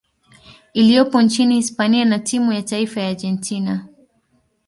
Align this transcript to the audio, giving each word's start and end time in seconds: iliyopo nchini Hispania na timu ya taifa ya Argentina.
iliyopo 0.73 1.21
nchini 1.21 1.55
Hispania 1.55 2.05
na 2.05 2.19
timu 2.19 2.51
ya 2.53 2.61
taifa 2.61 3.01
ya 3.01 3.09
Argentina. 3.09 3.87